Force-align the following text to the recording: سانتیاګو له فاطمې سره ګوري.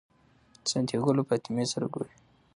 سانتیاګو 0.69 1.11
له 1.17 1.23
فاطمې 1.29 1.65
سره 1.73 1.85
ګوري. 1.93 2.15